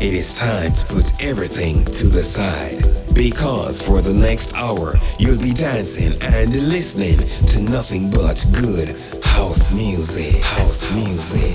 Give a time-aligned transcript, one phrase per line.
[0.00, 2.80] it is time to put everything to the side.
[3.14, 7.18] Because for the next hour, you'll be dancing and listening
[7.48, 10.42] to nothing but good house music.
[10.42, 11.52] House music.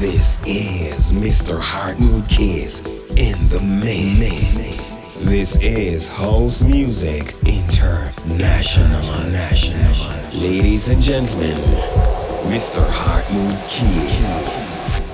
[0.00, 1.60] This is Mr.
[1.60, 2.80] Heartmood Kiss
[3.10, 5.26] in the mix.
[5.28, 9.02] This is House Music International.
[9.30, 10.40] National.
[10.40, 11.56] Ladies and gentlemen,
[12.48, 12.82] Mr.
[12.88, 15.13] Heartmood Kiss.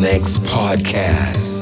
[0.00, 1.57] next podcast.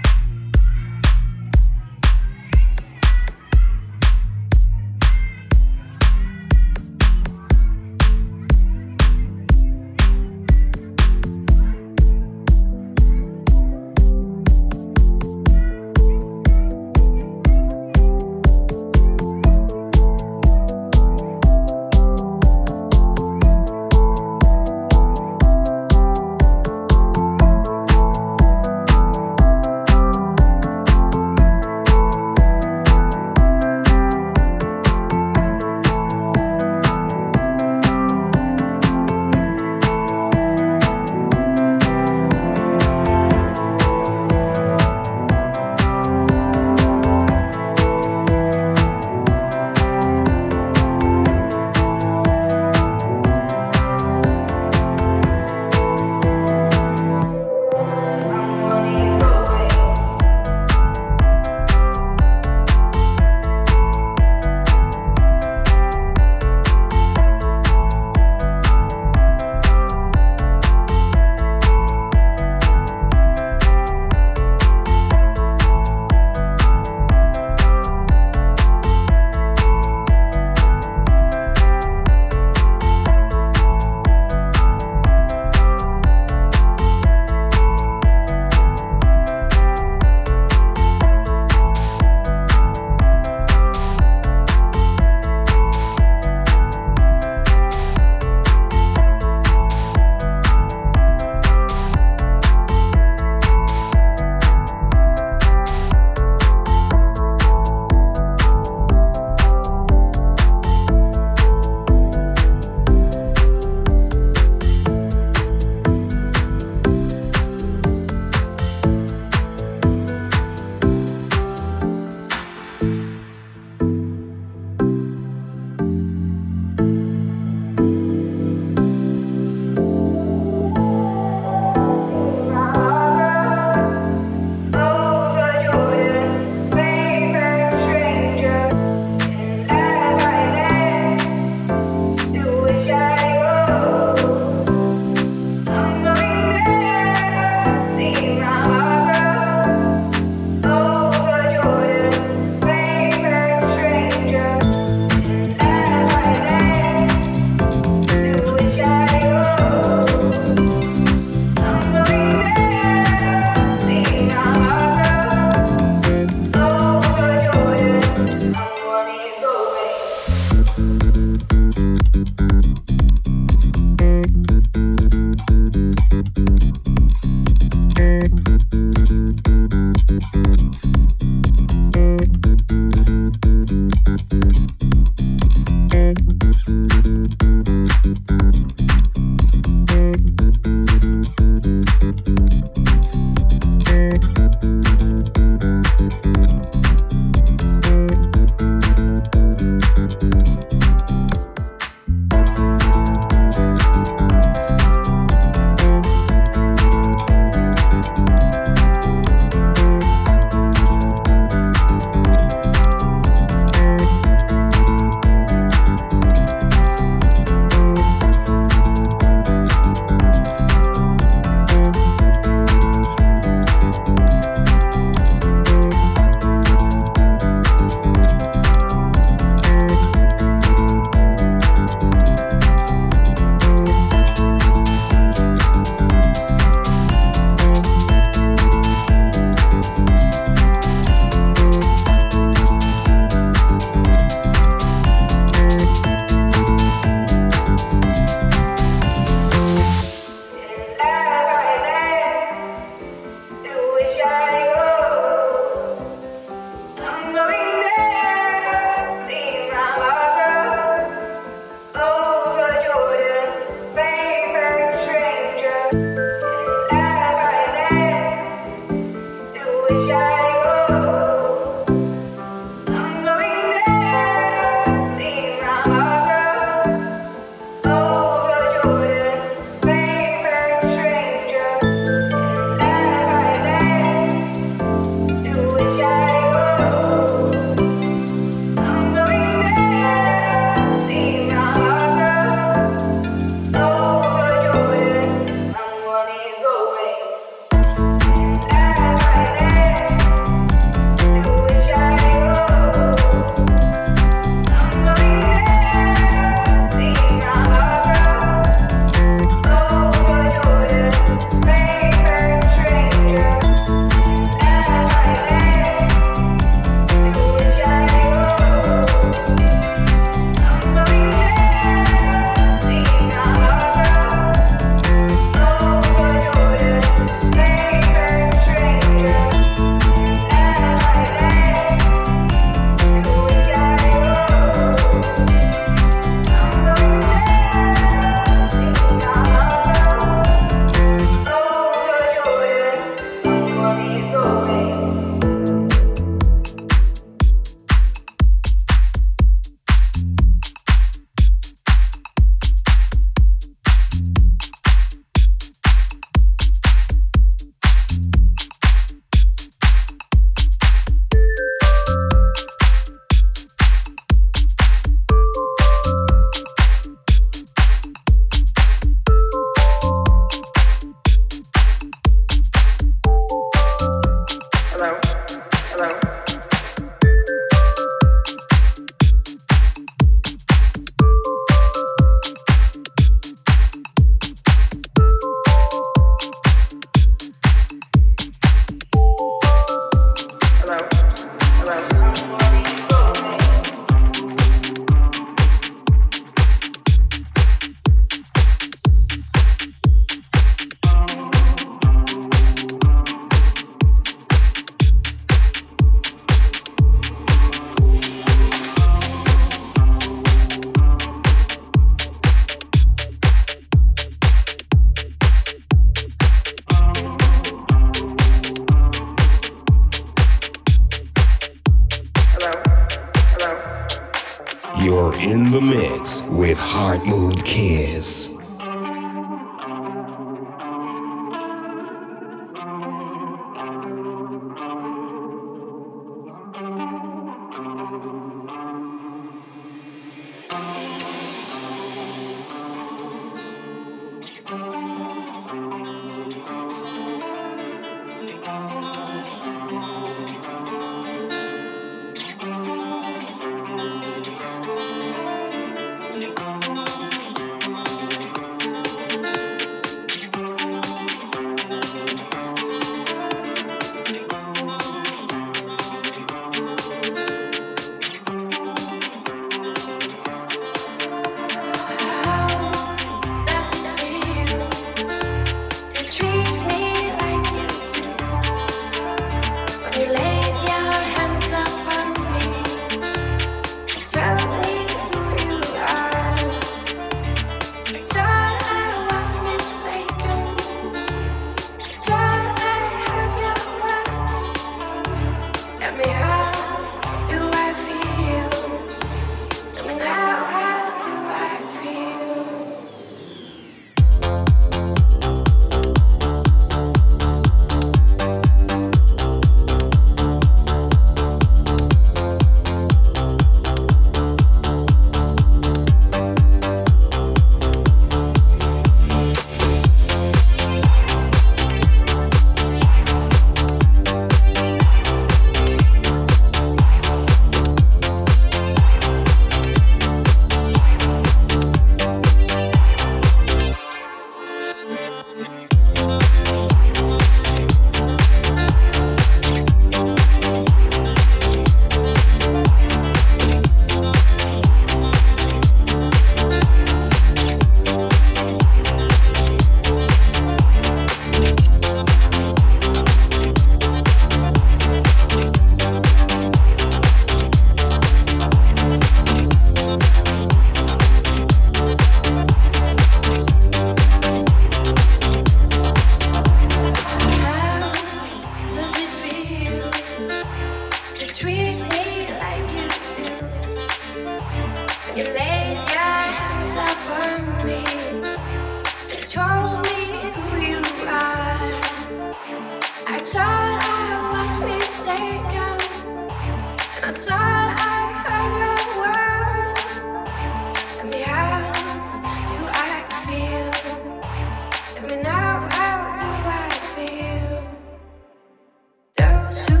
[599.71, 600.00] I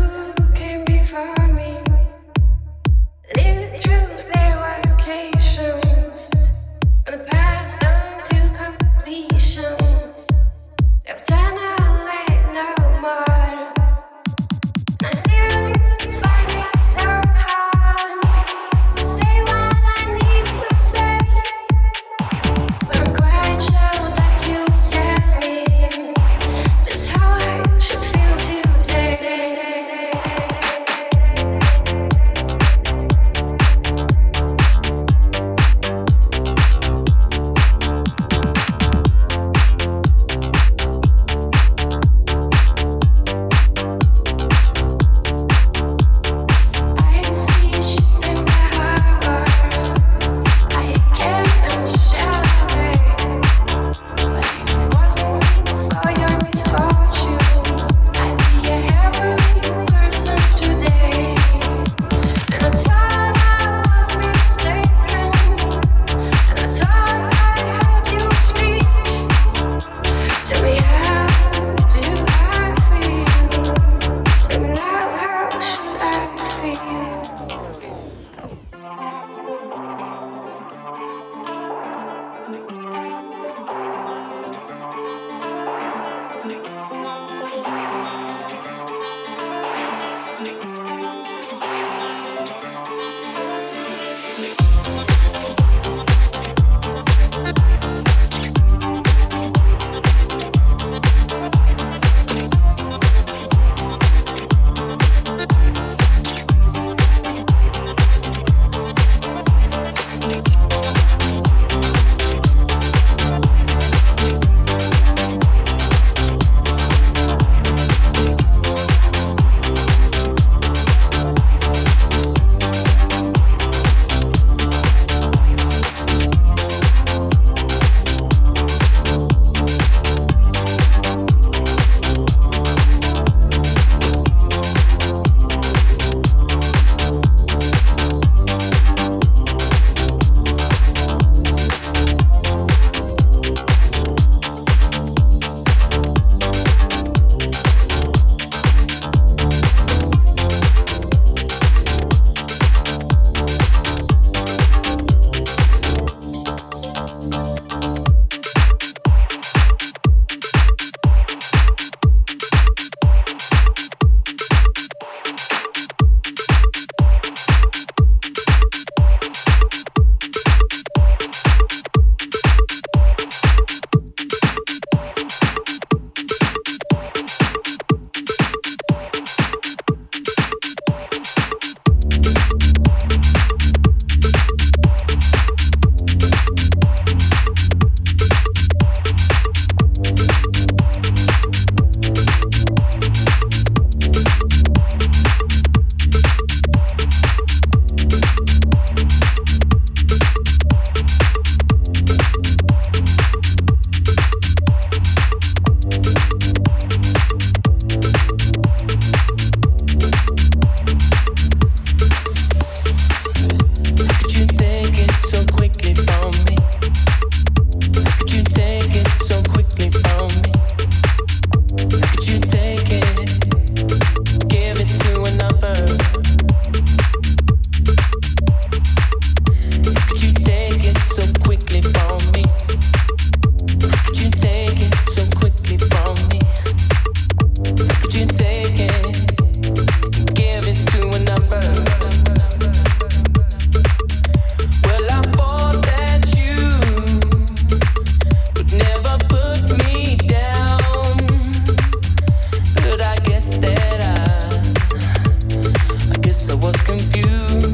[256.71, 257.70] was confused.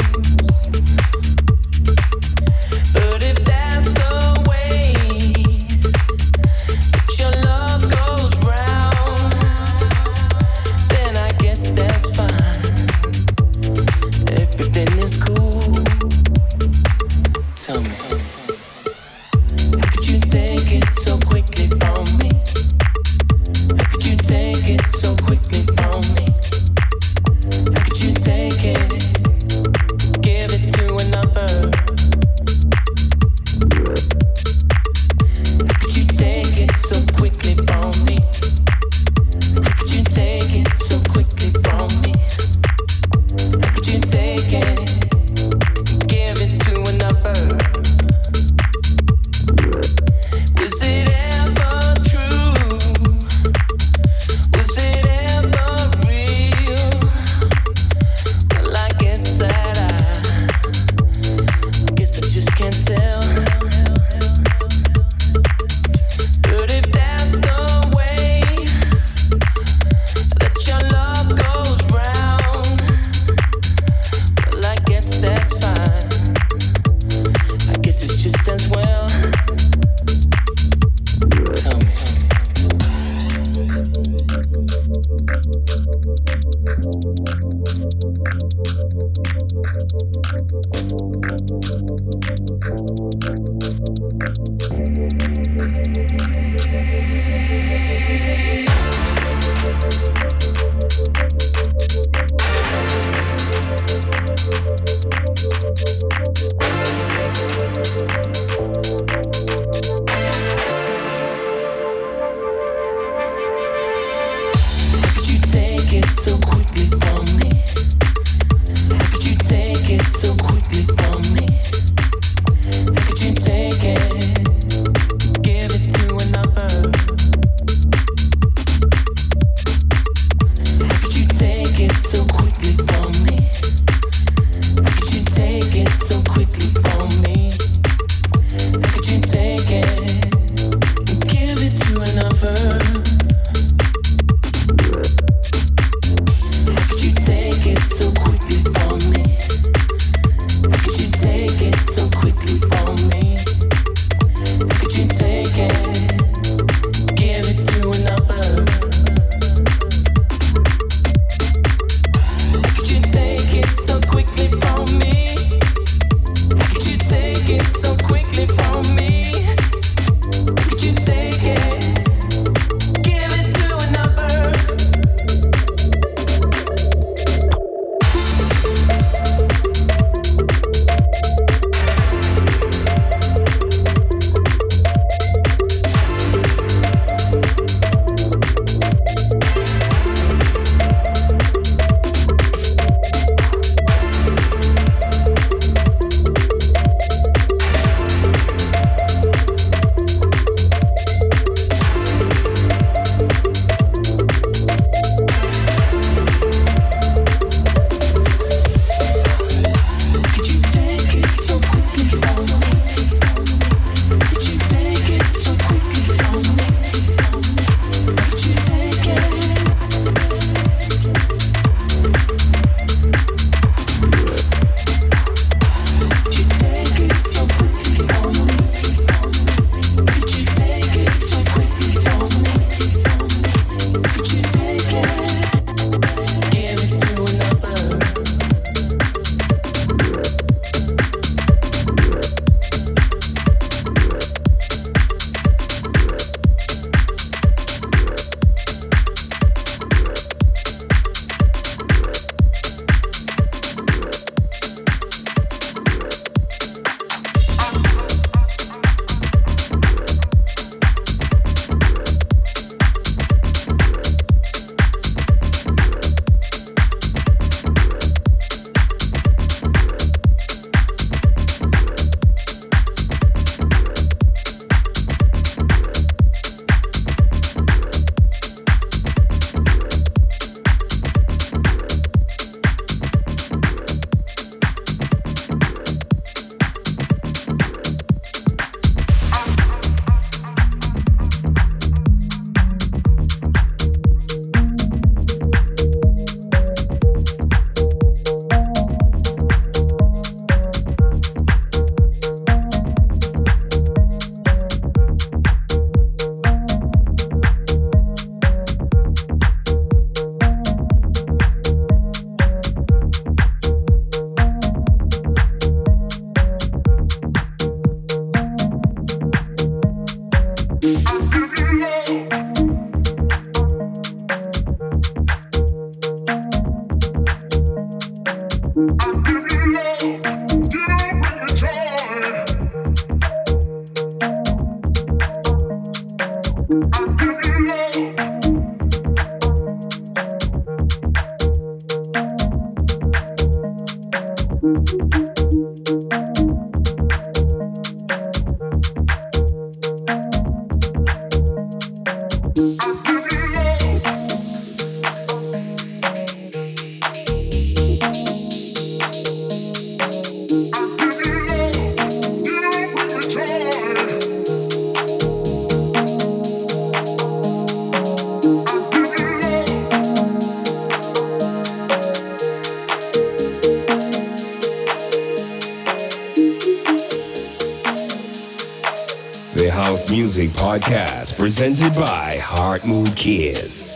[383.17, 383.86] By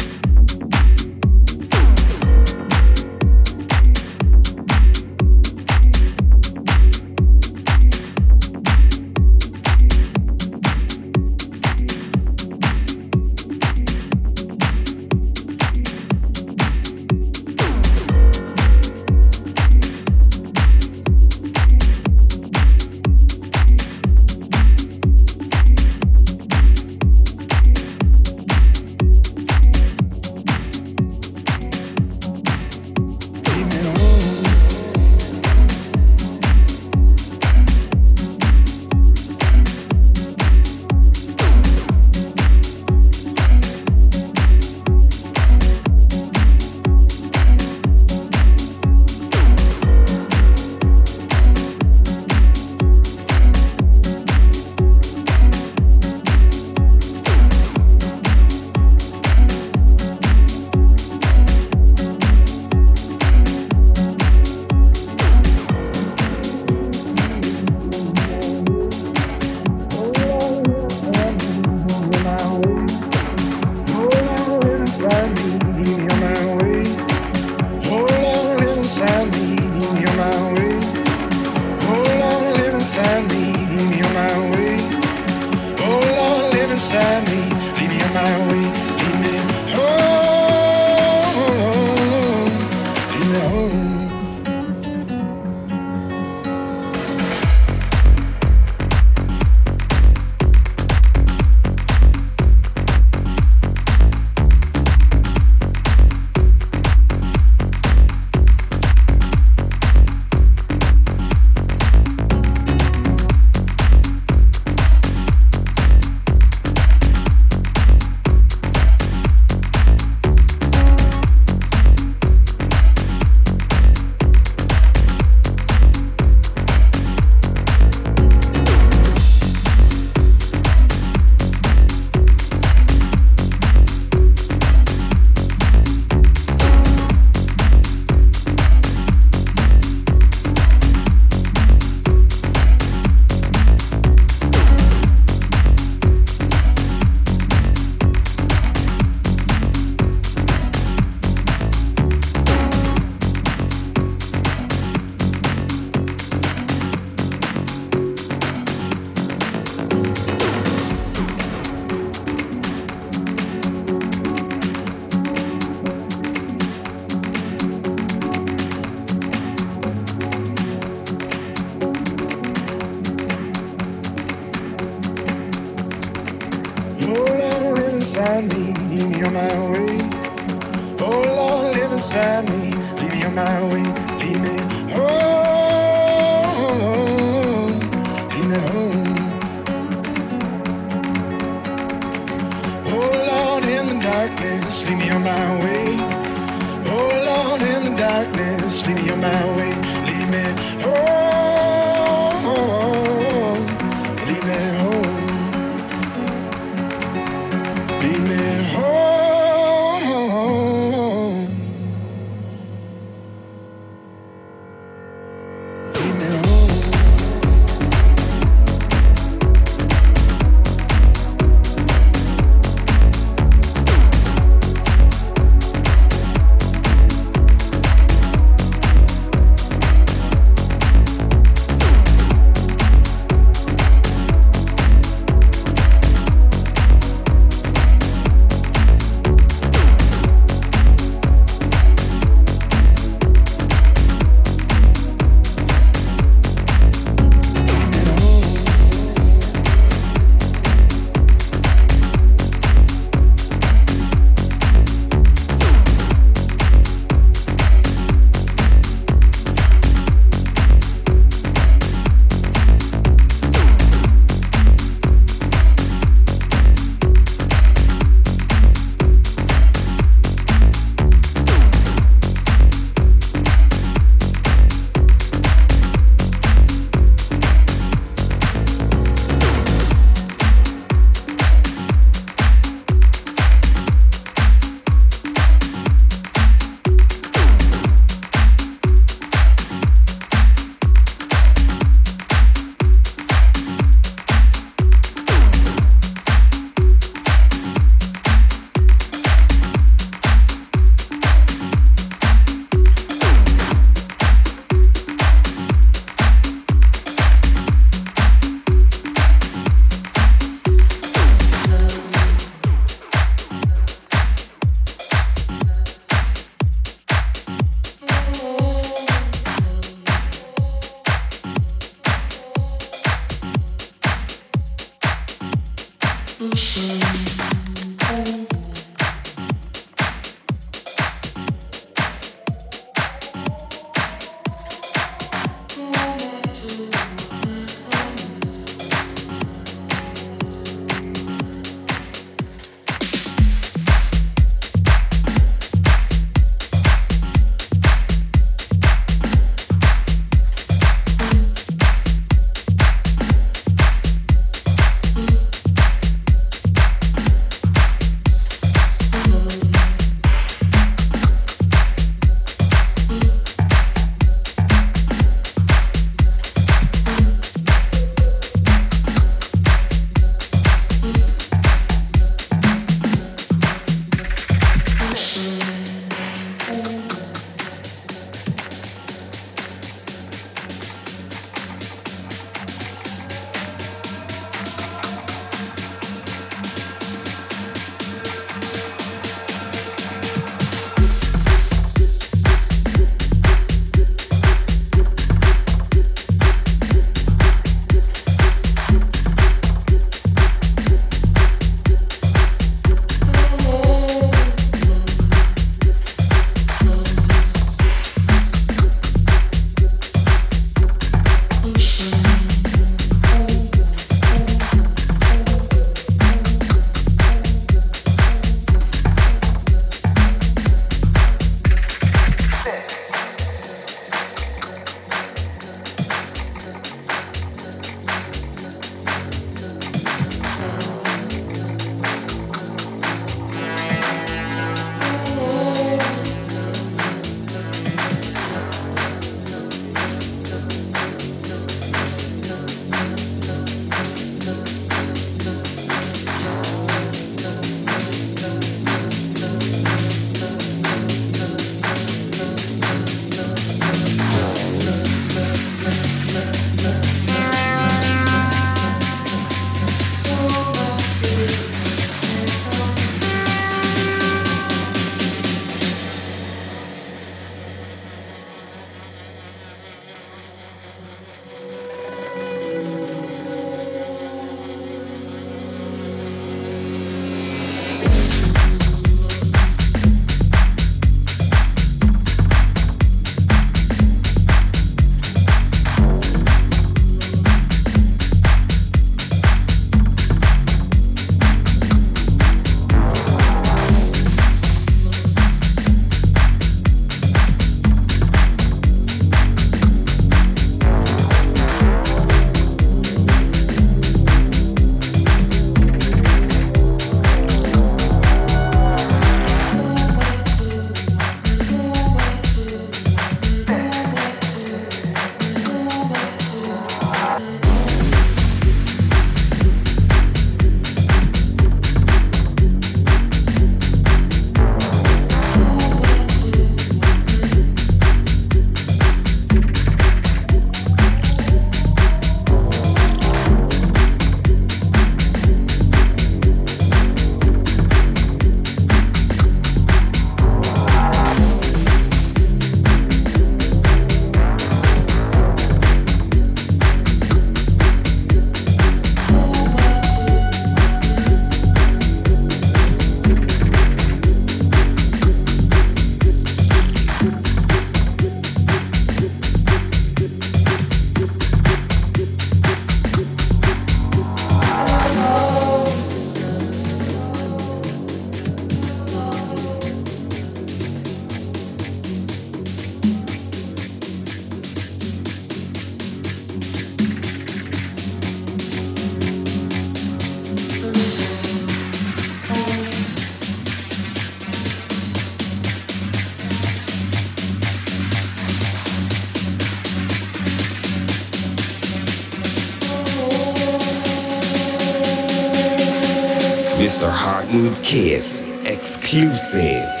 [599.13, 600.00] exclusive.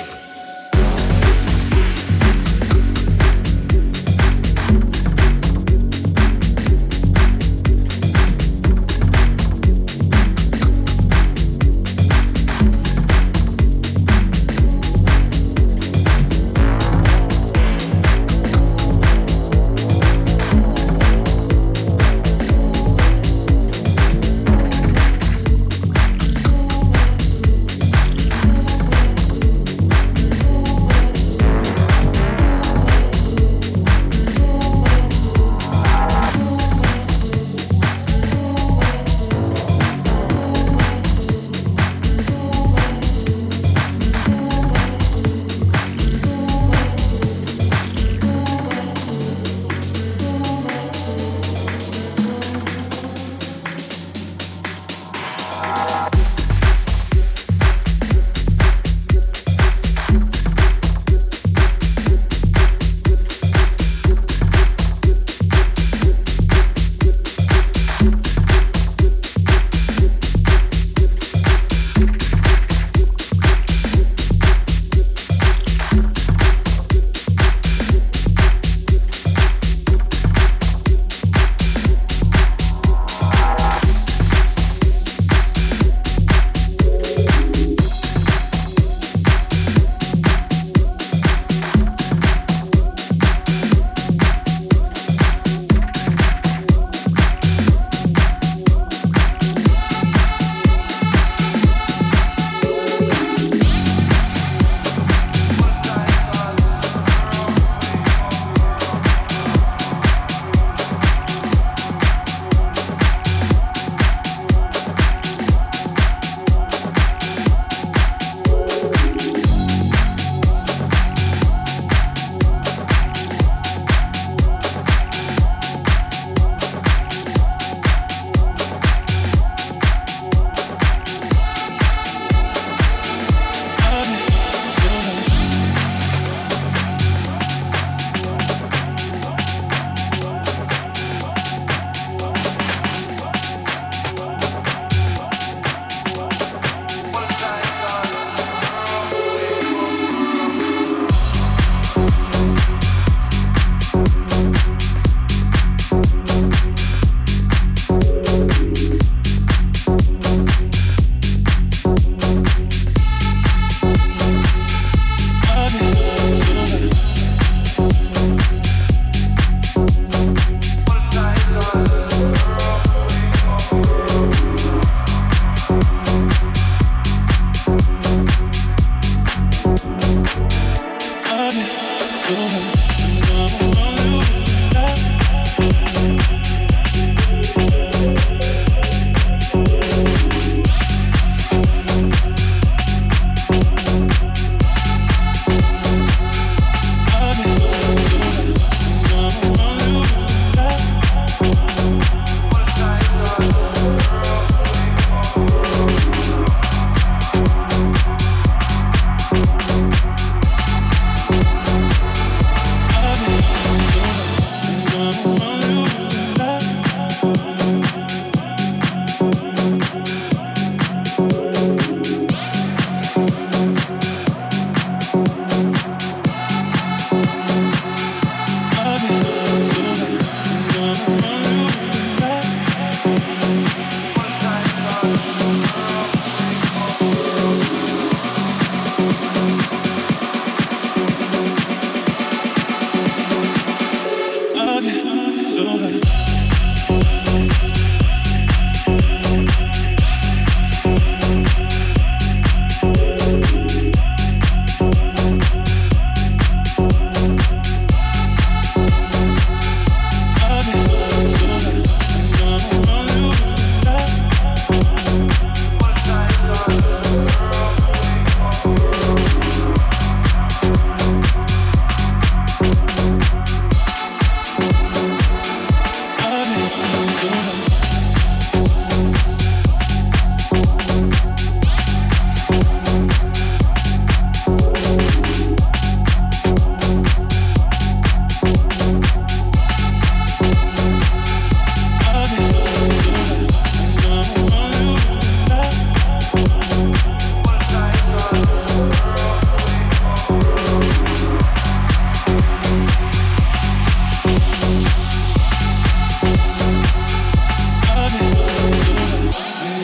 [182.31, 182.80] feeling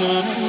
[0.08, 0.47] Mm-hmm.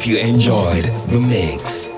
[0.00, 1.89] Hope you enjoyed the mix.